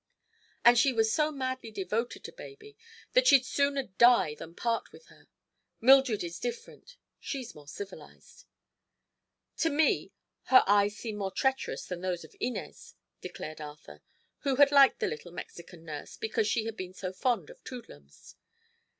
And 0.65 0.79
she 0.79 0.91
was 0.91 1.13
so 1.13 1.31
madly 1.31 1.69
devoted 1.69 2.23
to 2.23 2.31
baby 2.31 2.75
that 3.13 3.27
she'd 3.27 3.45
sooner 3.45 3.83
die 3.83 4.33
than 4.33 4.55
part 4.55 4.91
with 4.91 5.05
her. 5.09 5.27
Mildred 5.79 6.23
is 6.23 6.39
different; 6.39 6.97
she's 7.19 7.53
more 7.53 7.67
civilized." 7.67 8.47
"To 9.57 9.69
me, 9.69 10.11
her 10.45 10.63
eyes 10.65 10.97
seem 10.97 11.17
more 11.17 11.29
treacherous 11.29 11.85
than 11.85 12.01
those 12.01 12.23
of 12.23 12.35
Inez," 12.39 12.95
declared 13.21 13.61
Arthur, 13.61 14.01
who 14.39 14.55
had 14.55 14.71
liked 14.71 15.01
the 15.01 15.07
little 15.07 15.31
Mexican 15.31 15.85
nurse 15.85 16.17
because 16.17 16.47
she 16.47 16.65
had 16.65 16.75
been 16.75 16.95
so 16.95 17.13
fond 17.13 17.51
of 17.51 17.63
Toodlums. 17.63 18.33